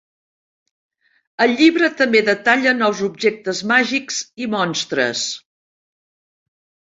El 1.43 1.51
llibre 1.59 1.89
també 1.99 2.23
detalla 2.29 2.73
nous 2.77 3.03
objectes 3.09 3.61
màgics 3.73 4.19
i 4.45 4.49
monstres. 4.55 5.27